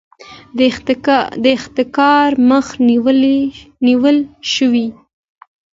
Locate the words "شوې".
4.53-4.87